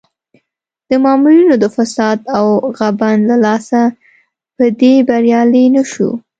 د 0.89 0.91
مامورینو 1.03 1.55
د 1.59 1.65
فساد 1.75 2.17
او 2.37 2.45
غبن 2.77 3.17
له 3.29 3.35
لاسه 3.45 3.81
په 4.55 4.65
دې 4.79 4.93
بریالی 5.07 5.65
نه 5.75 5.83
شو. 5.91 6.09